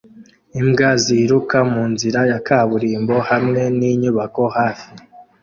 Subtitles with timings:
[0.59, 4.89] Imbwa ziruka munzira ya kaburimbo hamwe ninyubako hafi